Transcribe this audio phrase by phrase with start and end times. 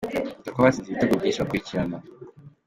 [0.43, 1.97] Dore uko abatsinze ibitego byinshi bakurikirana:.